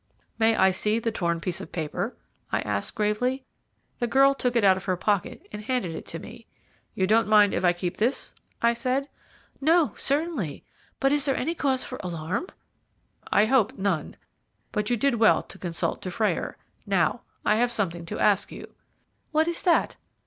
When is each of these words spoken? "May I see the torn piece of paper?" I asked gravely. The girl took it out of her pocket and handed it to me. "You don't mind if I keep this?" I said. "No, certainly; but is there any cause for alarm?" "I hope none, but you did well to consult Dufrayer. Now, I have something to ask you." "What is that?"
"May 0.39 0.55
I 0.55 0.71
see 0.71 0.97
the 0.97 1.11
torn 1.11 1.39
piece 1.39 1.61
of 1.61 1.71
paper?" 1.71 2.17
I 2.51 2.61
asked 2.61 2.95
gravely. 2.95 3.43
The 3.99 4.07
girl 4.07 4.33
took 4.33 4.55
it 4.55 4.63
out 4.63 4.75
of 4.75 4.85
her 4.85 4.97
pocket 4.97 5.47
and 5.51 5.61
handed 5.63 5.93
it 5.93 6.07
to 6.07 6.17
me. 6.17 6.47
"You 6.95 7.05
don't 7.05 7.27
mind 7.27 7.53
if 7.53 7.63
I 7.63 7.71
keep 7.71 7.97
this?" 7.97 8.33
I 8.63 8.73
said. 8.73 9.09
"No, 9.61 9.93
certainly; 9.95 10.63
but 10.99 11.11
is 11.11 11.25
there 11.25 11.37
any 11.37 11.53
cause 11.53 11.83
for 11.83 11.99
alarm?" 12.03 12.47
"I 13.31 13.45
hope 13.45 13.77
none, 13.77 14.15
but 14.71 14.89
you 14.89 14.97
did 14.97 15.13
well 15.19 15.43
to 15.43 15.59
consult 15.59 16.01
Dufrayer. 16.01 16.57
Now, 16.87 17.21
I 17.45 17.57
have 17.57 17.71
something 17.71 18.03
to 18.07 18.17
ask 18.19 18.51
you." 18.51 18.73
"What 19.29 19.47
is 19.47 19.61
that?" 19.61 19.97